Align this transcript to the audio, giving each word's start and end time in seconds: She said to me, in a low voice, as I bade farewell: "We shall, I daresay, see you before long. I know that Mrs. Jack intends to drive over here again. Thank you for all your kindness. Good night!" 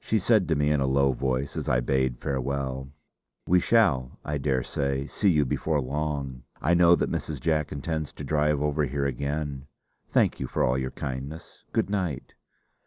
She 0.00 0.18
said 0.18 0.48
to 0.48 0.54
me, 0.56 0.70
in 0.70 0.80
a 0.80 0.86
low 0.86 1.12
voice, 1.12 1.58
as 1.58 1.68
I 1.68 1.80
bade 1.80 2.18
farewell: 2.18 2.88
"We 3.46 3.60
shall, 3.60 4.18
I 4.24 4.38
daresay, 4.38 5.06
see 5.06 5.28
you 5.28 5.44
before 5.44 5.78
long. 5.78 6.44
I 6.62 6.72
know 6.72 6.94
that 6.94 7.12
Mrs. 7.12 7.38
Jack 7.38 7.70
intends 7.70 8.10
to 8.14 8.24
drive 8.24 8.62
over 8.62 8.86
here 8.86 9.04
again. 9.04 9.66
Thank 10.08 10.40
you 10.40 10.46
for 10.46 10.64
all 10.64 10.78
your 10.78 10.90
kindness. 10.90 11.66
Good 11.72 11.90
night!" 11.90 12.32